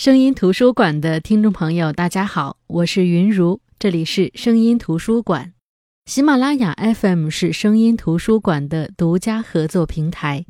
[0.00, 5.52] 声音图书馆的听众朋友，大家好，我是云如，这里是声音图书馆。
[6.06, 10.42] 喜马拉雅 FM 是声音图书馆的独家合作平台。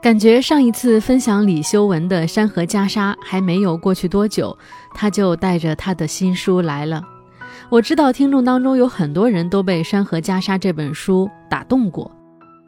[0.00, 4.56] 感觉上一次分享李修文的《山河袈裟》还没有过去多久，
[4.94, 7.17] 他就带着他的新书来了。
[7.70, 12.10] 我知道听众当中有很多人都被《山河袈裟》这本书打动过，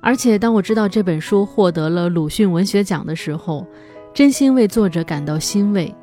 [0.02, 3.66] 而且当我知道这本书获得了鲁迅文学奖的时候，
[4.12, 5.94] 真心为作者感到欣慰，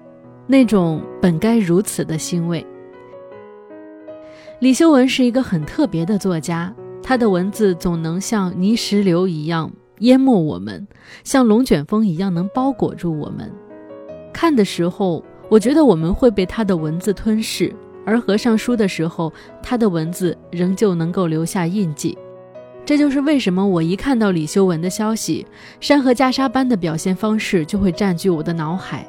[0.48, 2.66] 那种本该如此的欣慰。
[4.58, 9.72] 李修文是一个很特别的作家，他的文字总能像泥石流一样。
[10.00, 10.88] 淹没我们，
[11.24, 13.52] 像龙卷风一样能包裹住我们。
[14.34, 17.72] 看的时候，我觉得我们会被他的文字吞噬；
[18.08, 22.18] 而合上书的时候，他的文字仍旧能够留下印记。
[22.86, 25.46] 这就是为什么我一看到李修文的消息，
[25.82, 29.06] 山河袈裟般的表现方式就会占据我的脑海。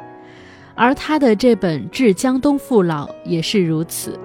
[0.75, 4.19] 而他的这本《致江东父老》也是如此。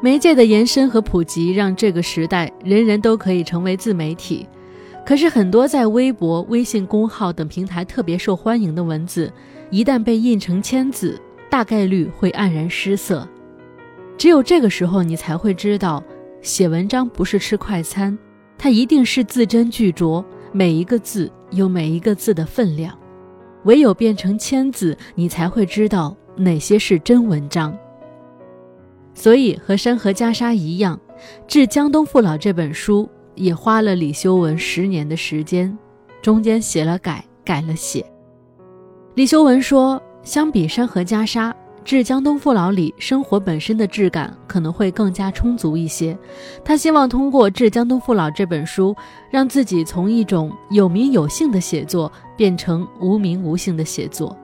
[0.00, 4.46] 媒介的延伸和普及，让这个时代人人都可以成为自媒体。
[5.04, 9.32] 可是，很多在微博、微信公号等平台特别受欢迎的文字，
[9.70, 13.28] 一旦被印成签字，大概率会黯然失色。
[14.16, 16.02] 只有这个时候，你才会知道，
[16.40, 18.16] 写文章不是吃快餐，
[18.56, 22.96] 它一定是字斟句酌，每一个字有每一个字的分量。
[23.64, 27.76] 唯有变成签字，你才会知道哪些是真文章。
[29.12, 30.98] 所以和《山河袈裟》一样，
[31.48, 35.76] 《致江东父老》这本书也花了李修文十年的时间，
[36.22, 38.04] 中间写了改，改了写。
[39.16, 41.48] 李修文说：“相比《山河袈裟》，
[41.82, 46.14] 《致江东父老》里生活本身的质感可能会更加充足一些。
[46.62, 48.94] 他希望通过《致江东父老》这本书，
[49.30, 54.36] 让自己从一种有名有姓的写作变成无名无姓的写作。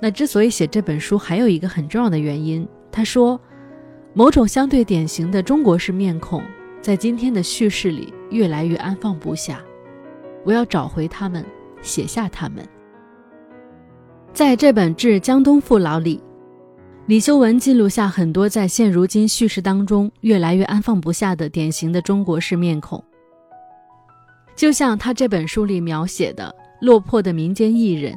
[0.00, 3.38] 那之所以写这本书，还有一个很重要的原因，他说。”
[4.14, 6.42] 某种相对典型的中国式面孔，
[6.80, 9.60] 在今天的叙事里越来越安放不下。
[10.46, 11.44] 我要找回他们，
[11.82, 12.66] 写下他们。
[14.32, 16.22] 在这本《致江东父老》里，
[17.06, 23.02] 李修文记录下很多在现如今叙事当中越来越安放不下的典型的中国式面孔。
[24.54, 28.16] 就像他这本书里描写的落魄的民间艺人，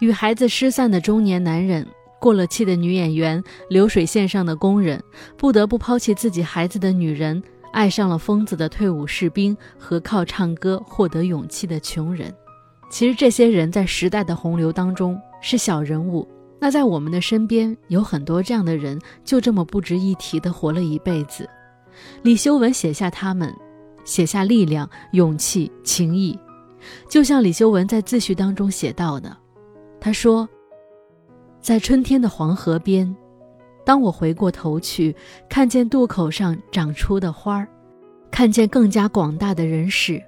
[0.00, 1.86] 与孩子失散的中年男人。
[2.18, 5.02] 过了气的女演员，流水线上的工人，
[5.36, 7.42] 不得不抛弃自己孩子的女人，
[7.72, 12.32] 爱上了疯子的退伍士兵和靠唱歌获得勇气的穷人。
[12.88, 16.26] 其实这些人在时代的洪流当中是小人物，
[16.58, 21.46] 那在我们的身边有很多这样的人，就这么不值一提的活了一辈子。
[22.22, 23.54] 李修文写下他们，
[24.04, 26.38] 写下力量、勇气、情谊，
[27.08, 29.36] 就像李修文在自序当中写到的，
[30.00, 30.48] 他说。
[31.60, 33.14] 在春天的黄河边，
[33.84, 35.14] 当我回过头去，
[35.48, 37.68] 看见渡口上长出的花儿，
[38.32, 40.20] 看见更加广大的人世，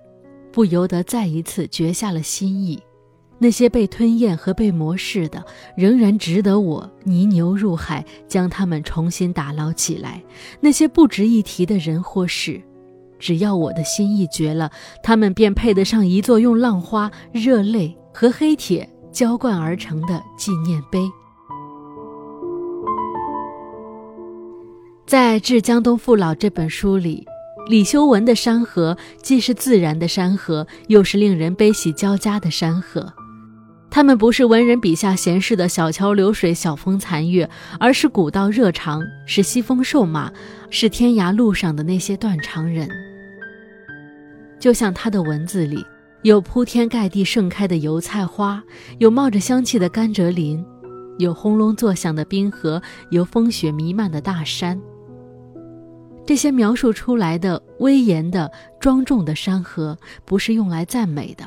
[0.53, 2.81] 不由得再一次绝下了心意。
[3.45, 5.45] 那些被吞咽和被磨蚀的，
[5.77, 10.23] 仍然值得我泥牛入海，将它们重新打捞起来。
[10.61, 12.63] 那些不值一提的人或事，
[13.19, 14.73] 只要我的心意绝了，
[15.03, 21.01] 他们便配得上一座用浪花、热泪和黑铁浇灌而成的纪念碑。
[25.05, 27.27] 在《致江东父老》这本书里，
[27.69, 33.13] 李修文的山河既是自然的山河，又是令人悲喜交加的山河。
[33.95, 40.33] 他们不是文人笔下闲适的小桥流水、晓风残月，而是古道热肠，是西风瘦马，
[40.69, 42.89] 是天涯路上的那些断肠人。
[44.59, 45.87] 就像他的文字里，
[46.23, 48.61] 有铺天盖地盛开的油菜花，
[48.99, 50.67] 有冒着香气的甘蔗林，
[51.19, 54.77] 有轰隆作响的冰河，有风雪弥漫的大山。
[56.27, 61.45] 这些描述出来的威严的、庄重的山河，不是用来赞美的；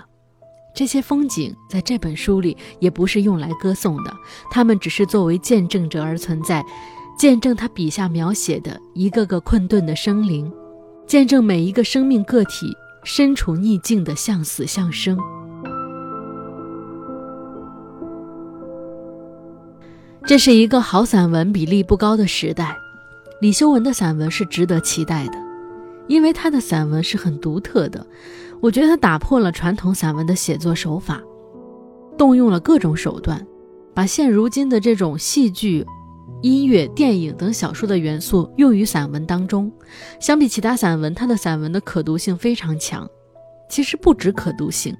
[0.77, 4.13] 这些风景在这本书里也不是用来歌颂的，
[4.51, 6.63] 他们只是作为见证者而存在，
[7.17, 10.53] 见证他笔下描写的一个个困顿的生灵，
[11.07, 15.17] 见证每一个生命个体身处逆境的向死向生。
[20.27, 22.77] 这是一个好散文比例不高的时代。
[23.41, 25.39] 李修文的散文是值得期待的，
[26.05, 28.05] 因为他的散文是很独特的。
[28.61, 31.21] 我觉得他打破了传统散文的写作手法，
[32.17, 33.45] 动用了各种手段，
[33.93, 35.85] 把现如今的这种戏剧、
[36.41, 39.71] 音乐、电影等小说的元素用于散文当中。
[40.19, 43.07] 相比其他散文，他的散文的可读性非常强。
[43.69, 44.95] 其实不止可读性，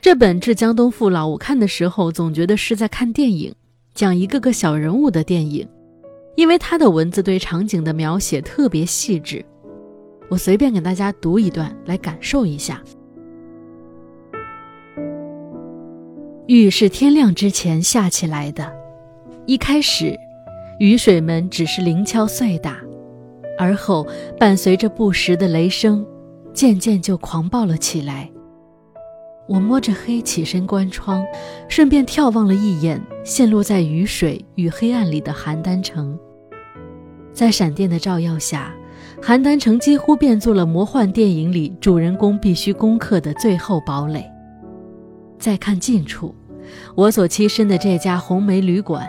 [0.00, 3.54] 这本《致江东父老》，我看的时候总觉得是在看电影，
[3.94, 5.68] 讲一个个小人物的电影，
[6.36, 9.44] 因为他的文字对场景的描写特别细致。
[10.28, 12.82] 我随便给大家读一段来感受一下。
[16.46, 18.72] 雨是天亮之前下起来的，
[19.46, 20.16] 一开始，
[20.78, 22.78] 雨水们只是零敲碎打，
[23.58, 24.06] 而后
[24.38, 26.06] 伴随着不时的雷声，
[26.52, 28.30] 渐渐就狂暴了起来。
[29.48, 31.24] 我摸着黑起身关窗，
[31.68, 36.18] 顺便眺望了一眼陷落在雨水与黑暗里的邯郸城。
[37.32, 38.74] 在闪电的照耀下，
[39.22, 44.24] 邯郸城几乎变作了魔幻电影里主人公必须攻克的最后堡垒。
[45.38, 46.34] 再看近处，
[46.94, 49.06] 我所栖身的这家红梅旅馆，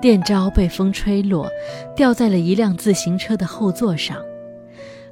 [0.00, 1.48] 店招被风吹落，
[1.94, 4.18] 掉在了一辆自行车的后座上。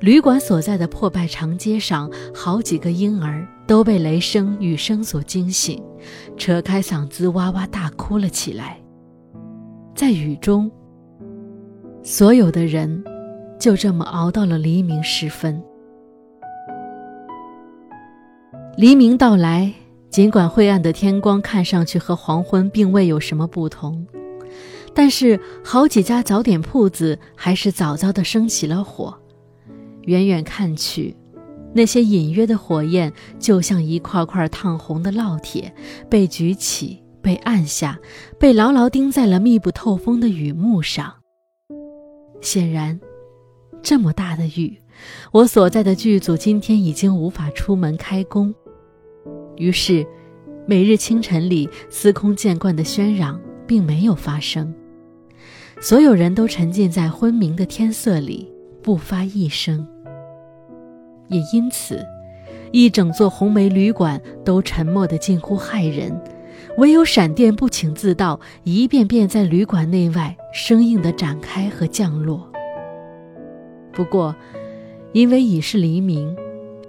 [0.01, 5.83] 旅馆所在的破败长街上，好几个婴儿都被雷声、雨声所惊醒，
[6.37, 8.79] 扯开嗓子哇哇大哭了起来。
[9.95, 10.71] 在雨中，
[12.03, 13.03] 所有的人
[13.59, 15.63] 就这么熬到了黎明时分。
[18.77, 19.73] 黎明到来。
[20.11, 24.07] 尽管晦暗的天光看上去和黄昏并未有什么不同，
[24.95, 29.13] 但是好几家早点铺子还是早早地升起了火。
[30.03, 31.17] 远远看去，
[31.75, 35.75] 那些隐约的火焰就像一块块烫红的烙铁，
[36.09, 37.99] 被举起，被按下，
[38.39, 41.13] 被牢牢钉在了密不透风的雨幕上。
[42.41, 43.01] 显然，
[43.85, 44.79] 这么大的雨，
[45.31, 48.53] 我所在的剧组今天已经无法出门开工。
[49.57, 50.07] 于是，
[50.67, 54.75] 每日清晨里司空见惯的喧嚷并没有发生，
[55.83, 58.51] 所有人都沉浸在昏明的天色里，
[58.83, 59.87] 不发一声。
[61.29, 62.03] 也因此，
[62.73, 66.19] 一整座红梅旅馆都沉默得近乎骇人，
[66.79, 72.51] 唯有闪电不请自到，一遍遍在旅馆内外生硬地展开和降落。
[73.95, 74.35] 不过，
[75.13, 76.37] 因为已是黎明。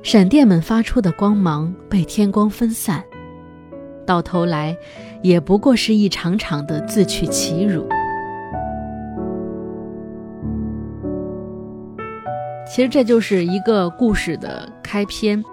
[0.03, 3.03] 闪电们发出的光芒被天光分散，
[4.05, 4.77] 到头来，
[5.23, 7.87] 也不过是一场场的自取其辱。
[12.67, 15.43] 其实这就是一个故事的开篇。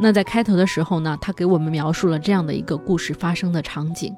[0.00, 4.12] 那在开头的时候呢，他给我们描述了这样的一个故事发生的场景。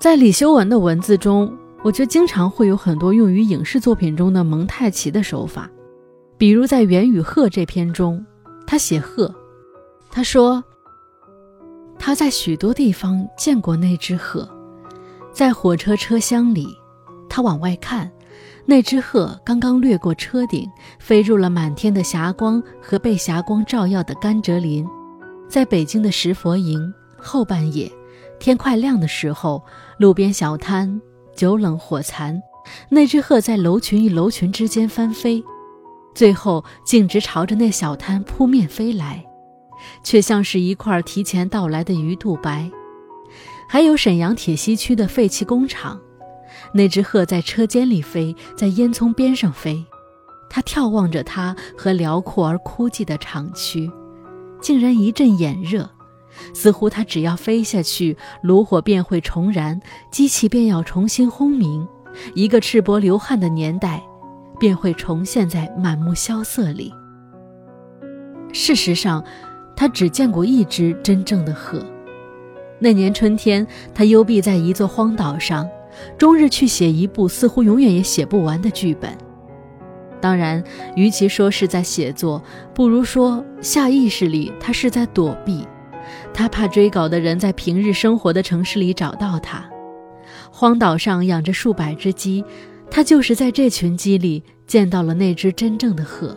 [0.00, 1.52] 在李修文的文字中，
[1.82, 5.68] 我觉得经常会有很多用于影视作品中的蒙太奇的手法，
[6.38, 8.24] 比如在《猿与鹤》这篇中。
[8.70, 9.34] 他写鹤，
[10.10, 10.62] 他说
[11.98, 14.46] 他在许多地方见过那只鹤，
[15.32, 16.68] 在火车车厢里，
[17.30, 18.12] 他往外看，
[18.66, 20.68] 那只鹤刚刚掠过车顶，
[20.98, 24.86] 飞入了满天的霞光和被霞光照耀的甘蔗林。
[25.48, 27.90] 在北京的石佛营，后半夜，
[28.38, 29.64] 天快亮的时候，
[29.98, 31.00] 路边小摊
[31.34, 32.38] 酒冷火残，
[32.90, 35.42] 那只鹤在楼群与楼群之间翻飞。
[36.18, 39.24] 最后，径直朝着那小滩扑面飞来，
[40.02, 42.68] 却像是一块提前到来的鱼肚白。
[43.68, 45.96] 还有沈阳铁西区的废弃工厂，
[46.74, 49.86] 那只鹤在车间里飞，在烟囱边上飞，
[50.50, 53.88] 它眺望着它和辽阔而枯寂的厂区，
[54.60, 55.88] 竟然一阵眼热，
[56.52, 61.86] 似乎它只要飞下去，炉火便会重燃，机器便要重新轰鸣，
[62.34, 64.02] 一个赤膊流汗的年代。
[64.58, 66.92] 便会重现在满目萧瑟里。
[68.52, 69.22] 事实上，
[69.76, 71.84] 他只见过一只真正的鹤。
[72.78, 75.68] 那年春天，他幽闭在一座荒岛上，
[76.16, 79.10] 终日去写一部似乎永远也写不完的剧本。
[80.20, 80.62] 当然，
[80.96, 82.42] 与其说是在写作，
[82.74, 85.66] 不如说下意识里他是在躲避。
[86.32, 89.68] 他怕追稿的人在平日生活的城市里找到他。
[90.50, 92.44] 荒岛上养着数百只鸡。
[92.90, 96.36] 他就是在这群鸡里见到了那只真正的鹤。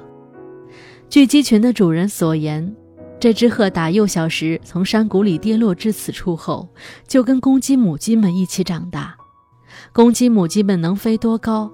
[1.10, 2.76] 据鸡群的主人所言，
[3.20, 6.70] 这只鹤打幼小时从山谷里跌落至此处后，
[7.08, 9.16] 就跟公鸡、母鸡们一起长大。
[9.92, 11.72] 公鸡、母鸡们能飞多高，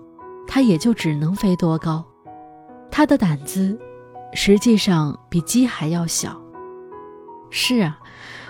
[0.47, 2.05] 它也就只能飞多高。
[2.89, 3.77] 它的胆子，
[4.33, 6.39] 实际上比鸡还要小。
[7.49, 7.99] 是啊，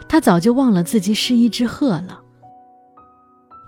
[0.08, 2.22] 它早就忘了自己是一只鹤了。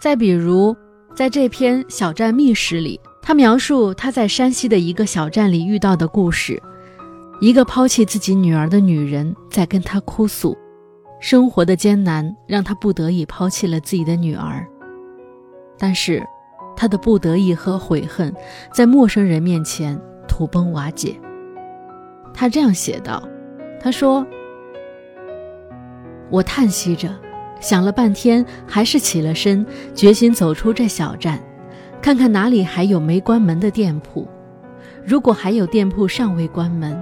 [0.02, 0.76] 再比如。
[1.20, 6.64] 在这篇《小站秘史》里，他描述他在山西的一个小站里遇到的故事：
[7.42, 10.58] 一个抛弃自己女儿的女人在跟他哭诉，
[11.20, 14.66] 生活的艰难让他不得已抛弃了自己的女儿。
[15.78, 16.26] 但是，
[16.74, 18.34] 他的不得已和悔恨
[18.74, 21.20] 在陌生人面前土崩瓦解。
[22.34, 23.22] 他这样写道
[23.78, 24.26] ：“他说，
[26.32, 27.14] 我叹息着，
[27.60, 31.42] 想了半天，还是起了身，决心走出这小站，
[32.02, 34.28] 看看哪里还有没关门的店铺。
[35.06, 36.98] 如果还有店铺尚未关门，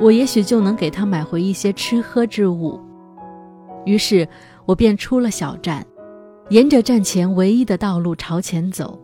[0.00, 2.80] 我也许就能给他买回一些吃喝之物。
[3.84, 4.28] 于是，
[4.66, 5.84] 我便出了小站。”
[6.50, 8.98] 沿着站前唯一的道路朝前走，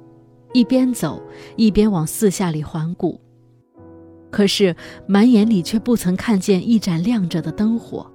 [0.54, 1.22] 一边走
[1.56, 3.20] 一边往四下里环顾，
[4.30, 4.74] 可是
[5.06, 8.10] 满眼里却不曾看见一盏亮着的灯火。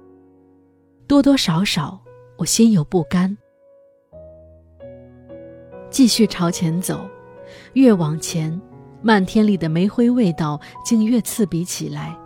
[1.06, 2.00] 多多少少，
[2.40, 3.36] 我心有不甘。
[5.90, 7.06] 继续朝前走，
[7.74, 8.58] 越往前，
[9.02, 12.16] 漫天里的煤灰味道竟越刺鼻起来。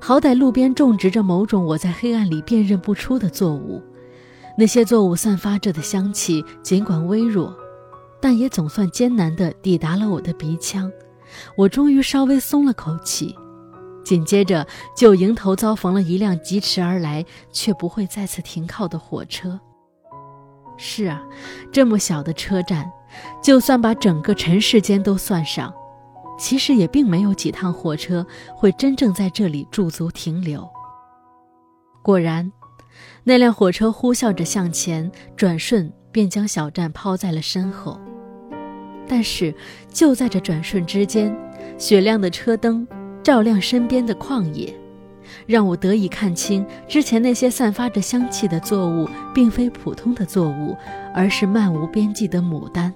[0.00, 3.82] 好歹路边种植着某种我在黑暗里辨认不出的作物。
[4.56, 7.54] 那些作物散发着的香气，尽管微弱，
[8.22, 10.90] 但也总算艰难地抵达了我的鼻腔。
[11.58, 13.36] 我终于稍微松了口气。
[14.06, 14.64] 紧接着，
[14.96, 19.58] 就迎头遭逢了一辆疾驰而来却不会再次停靠的火车。
[20.78, 21.20] 是啊，
[21.72, 22.88] 这么小的车站，
[23.42, 25.74] 就算把整个尘世间都算上，
[26.38, 30.64] 其实也并没有几趟火车会真正在这里驻足停留。
[32.00, 32.52] 果然。
[33.24, 38.00] 那辆火车呼啸着向前，转瞬便将小站抛在了身后。
[39.06, 39.54] 但是
[39.92, 41.36] 就在这转瞬之间，
[41.76, 42.86] 雪亮的车灯
[43.26, 44.72] 照亮身边的旷野，
[45.48, 50.76] 让我得以看清之前那些散发着香气的作物，并非普通的作物，
[51.12, 52.94] 而是漫无边际的牡丹。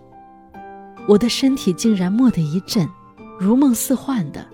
[1.09, 2.89] 我的身体竟然蓦地一震，
[3.41, 4.47] 如梦似幻的，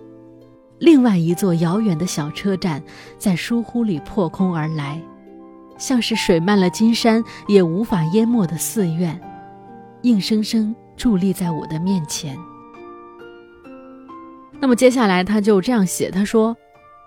[0.79, 2.83] 另外一座遥远的小车站
[3.19, 4.99] 在疏忽里破空而来。
[5.77, 9.21] 像是水漫了金山也无法淹没的寺院，
[10.05, 12.35] 硬生生伫立在我的面前。
[14.61, 16.57] 那么接下来他就这样写：“他说，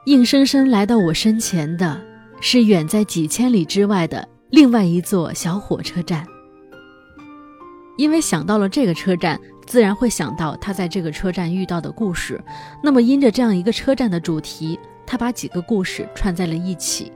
[0.06, 2.00] 硬生生来到我身前的
[2.42, 6.26] 是远在几千里之外的另外一座小火车站。
[7.98, 12.42] 因为想到了这个车站，自然会想到他在这个车站遇到的故事。
[12.82, 17.12] 那么因着这样一个车站的主题，他把几个故事串在了一起。”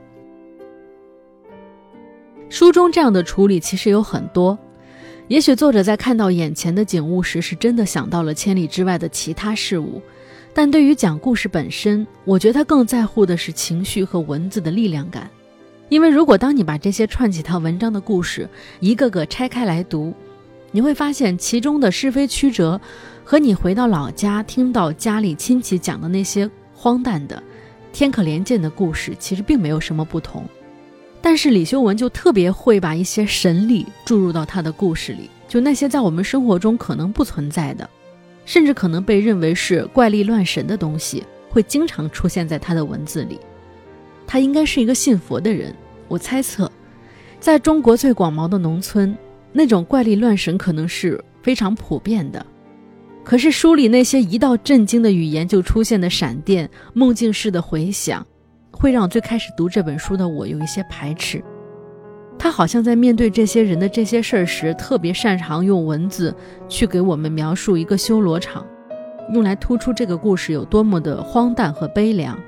[2.50, 4.58] 书中这样的处理其实有很多，
[5.28, 10.02] 也许作者在看到眼前的景物时，是真的想到了千里之外的其他事物，
[10.56, 15.28] 但对于讲故事本身，我觉得他更在乎的是情绪和文字的力量感。
[15.88, 20.14] 因为如果当你把这些串几套文章的故事一个个拆开来读，
[20.70, 22.80] 你会发现其中的是非曲折，
[23.24, 27.42] 和你回到老家听到家里亲戚讲的那些荒诞的、
[27.92, 30.44] 天可怜见的故事，其实并没有什么不同。
[31.20, 37.88] 但是李修文就特别会把一些神力注入到他的故事里，就那些在我们生活中可能不存在的，
[38.44, 43.38] 甚至可能被认为是怪力乱神的东西，会经常出现在他的文字里。
[44.26, 45.74] 他应该是一个信佛的人，
[46.08, 46.70] 我猜测，
[47.40, 49.16] 在中国最广袤的农村，
[49.52, 52.44] 那种怪力乱神可能是非常普遍的。
[53.22, 58.26] 可是书里那些一道震惊的语言就出现的闪电、梦境式的回响。
[58.76, 61.40] 会让最开始读这本书的我有一些排斥。
[62.38, 66.34] 他好像在面对这些人的这些事儿时，特别擅长用文字
[66.68, 68.66] 去给我们描述一个修罗场，
[69.32, 72.38] 用来突出这个故事有多么的荒诞和悲凉。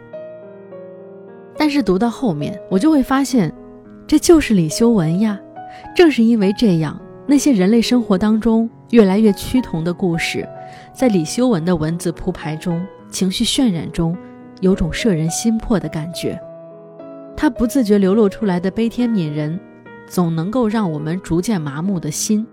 [1.57, 3.52] 但是读到后面，我就会发现，
[4.07, 5.40] 这就是李修文呀。
[5.95, 10.47] 正是因为这样，那些人类生活当中越来越趋同的故事，
[10.93, 14.16] 在李修文的文字铺排中、情绪渲染中。
[14.62, 16.40] 有种摄人心魄的感觉，
[17.37, 19.61] 他不自觉流露出来的悲天悯人，
[20.07, 22.47] 总能够让我们逐渐麻木的心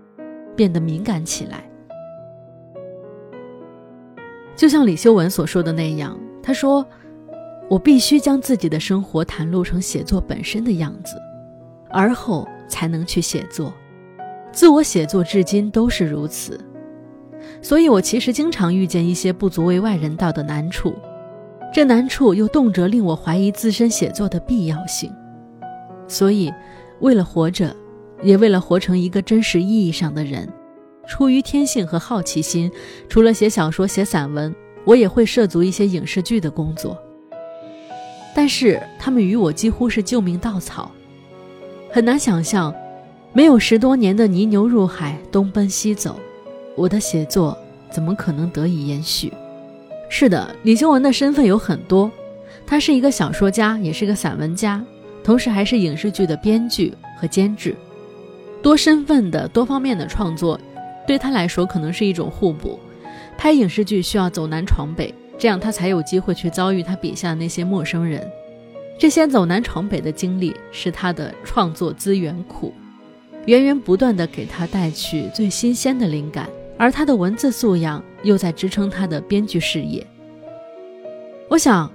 [0.56, 1.68] 变得敏感起来。
[4.56, 6.86] 就像李修文所说的那样，他说
[7.68, 11.16] ：“我必须将自己的生活袒露成写作本身的样子，
[11.90, 13.72] 而后才能去写作。
[14.52, 16.60] 自我写作至今都是如此，
[17.60, 20.94] 所以我其实经常遇见一些不足为外人道的难处。”
[21.72, 25.12] 这难处又动辄令我怀疑自身写作的必要性，
[26.06, 26.54] 所以，
[27.00, 27.74] 为了活着，
[28.22, 30.48] 也为了活成一个真实意义上的人，
[31.06, 32.70] 出于天性和好奇心，
[33.08, 36.98] 除了写小说、写散文，我也会涉足一些影视剧的工作。
[38.34, 40.90] 但是，他们与我几乎是救命稻草，
[41.90, 42.74] 很难想象，
[43.32, 46.18] 没有十多年的泥牛入海、东奔西走，
[46.76, 47.56] 我的写作
[47.92, 49.32] 怎么可能得以延续？
[50.08, 52.10] 是的，李修文的身份有很多，
[52.66, 54.84] 他是一个小说家，也是个散文家，
[55.24, 57.74] 同时还是影视剧的编剧和监制，
[58.62, 60.60] 多身份的、多方面的创作，
[61.06, 62.78] 对他来说可能是一种互补。
[63.36, 68.24] 拍影视剧需要走南闯北，这样他才有机会去遭遇他笔下那些陌生人。
[68.96, 72.72] 这些走南闯北的经历，是他的创作资源库，
[73.46, 80.06] 源源不断的给他带去最新鲜的灵感，而他的文字素养又在支撑他的编剧事业。
[81.48, 81.90] 我想，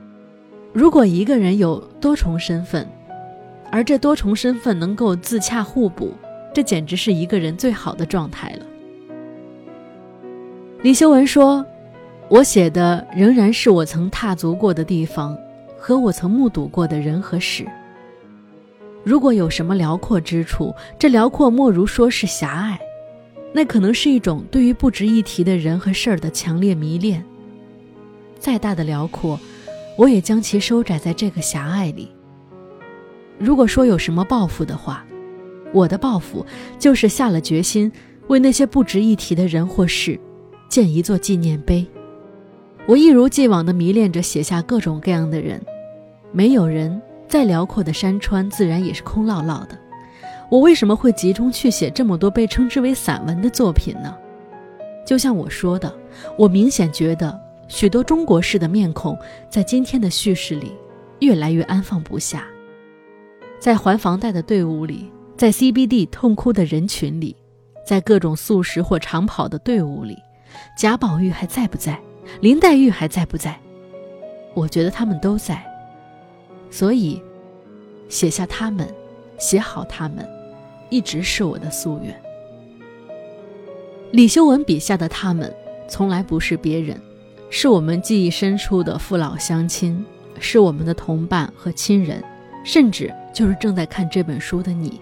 [0.73, 2.85] 如果一个人有多重身份，
[3.71, 6.13] 而这多重身份能够自洽互补，
[6.53, 8.65] 这简直是一个人最好的状态了。
[10.81, 11.65] 李修文说
[12.29, 15.37] ：“我写的仍然是我曾踏足过的地方。”
[15.81, 17.65] 和我曾目睹过的人和事，
[19.01, 22.77] 如果有什么辽阔之处，这辽阔莫如说是狭隘，
[23.53, 27.23] 那可能是一种对于不值一提的人和事儿的强烈迷恋。
[28.37, 29.39] 再大的辽阔，
[29.97, 32.11] 我也将其收窄在这个狭隘里。
[33.39, 35.05] 如果说有什么抱负的话，
[35.73, 36.45] 我的抱负
[36.77, 37.91] 就是下了决心，
[38.27, 40.19] 为那些不值一提的人或事，
[40.67, 41.85] 建一座纪念碑。
[42.85, 45.61] 我一如既往地迷恋着写下各种各样的人，
[46.31, 49.77] 没有人，再辽阔的山川自然也是空落落的。
[50.49, 54.15] 我为什么会集中去写这么多被称之为散文的作品呢？
[55.05, 55.93] 就像我说的，
[56.37, 59.17] 我明显觉得许多中国式的面孔
[59.49, 60.71] 在今天的叙事里
[61.19, 62.45] 越来越安放不下，
[63.59, 67.35] 在还房贷的队伍里，在 CBD 痛哭的人群里，
[67.85, 70.17] 在各种素食或长跑的队伍里，
[70.77, 71.99] 贾宝玉还在不在？
[72.39, 73.59] 林黛玉还在不在？
[74.53, 75.61] 我觉得他们都在，
[76.71, 77.21] 所以
[78.07, 78.87] 写下他们，
[79.37, 80.27] 写好他们，
[80.89, 82.15] 一直是我的夙愿。
[84.11, 85.53] 李修文笔下的他们，
[85.89, 86.99] 从来不是别人，
[87.49, 90.03] 是我们记忆深处的父老乡亲，
[90.39, 92.23] 是我们的同伴和亲人，
[92.63, 95.01] 甚至就是正在看这本书的你。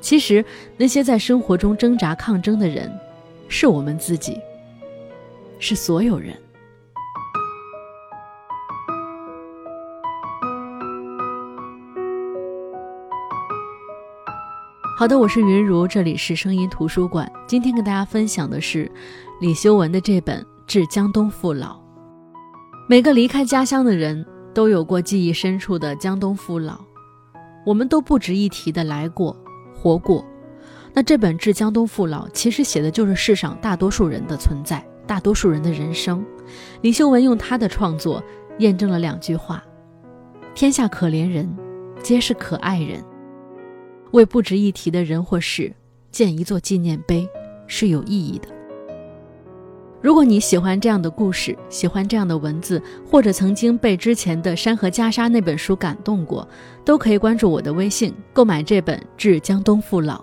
[0.00, 0.44] 其实，
[0.76, 2.92] 那些在生活中挣扎抗争的人，
[3.48, 4.38] 是我们自己。
[5.58, 6.36] 是所有人。
[14.98, 17.30] 好的，我是云如，这里是声音图书馆。
[17.46, 18.90] 今天跟大家分享的是
[19.40, 21.76] 李修文的这本《致江东父老》。
[22.88, 26.80] 每个离开家乡的人都有过记忆深处的江东父老，
[27.64, 29.36] 我们都不值一提的来过、
[29.74, 30.24] 活过。
[30.94, 34.84] 那这本《致江东父老》其实写的就是世上大多数人的存在。
[35.04, 36.24] 大多数人的人生，
[36.80, 38.22] 李秀文用他的创作
[38.58, 39.62] 验证了两句话：
[40.54, 41.52] 天下可怜人，
[42.02, 43.04] 皆是可爱人。
[44.12, 45.74] 为不值一提的人或事
[46.10, 47.28] 建一座纪念碑
[47.66, 48.48] 是有意义的。
[50.02, 56.46] 如果你喜欢这样的故事，喜欢这样的文字，或者曾经被之前的《山河袈裟》那本书感动过，
[56.84, 60.18] 都可以关注我的微信购买这本《致江东父老》。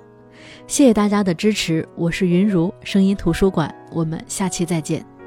[0.68, 5.19] 谢谢大家的支持，我是云如声音图书馆，我们下期再见。